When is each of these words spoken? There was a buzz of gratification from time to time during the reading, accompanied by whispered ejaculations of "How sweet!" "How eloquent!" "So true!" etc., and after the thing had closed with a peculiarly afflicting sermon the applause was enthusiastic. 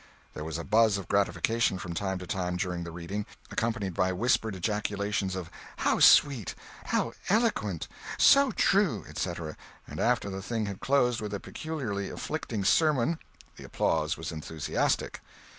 There 0.33 0.43
was 0.43 0.57
a 0.57 0.63
buzz 0.63 0.97
of 0.97 1.07
gratification 1.07 1.77
from 1.77 1.93
time 1.93 2.17
to 2.17 2.25
time 2.25 2.57
during 2.57 2.83
the 2.83 2.91
reading, 2.91 3.23
accompanied 3.51 3.93
by 3.93 4.11
whispered 4.11 4.55
ejaculations 4.55 5.35
of 5.35 5.51
"How 5.77 5.99
sweet!" 5.99 6.55
"How 6.85 7.13
eloquent!" 7.29 7.87
"So 8.17 8.49
true!" 8.49 9.05
etc., 9.07 9.55
and 9.85 9.99
after 9.99 10.31
the 10.31 10.41
thing 10.41 10.65
had 10.65 10.79
closed 10.81 11.21
with 11.21 11.35
a 11.35 11.39
peculiarly 11.39 12.09
afflicting 12.09 12.65
sermon 12.65 13.19
the 13.57 13.63
applause 13.63 14.17
was 14.17 14.31
enthusiastic. 14.31 15.21